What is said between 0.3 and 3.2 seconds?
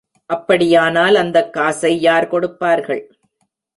அப்படியானால் அந்தக் காசை யார் கொடுப்பார்கள்?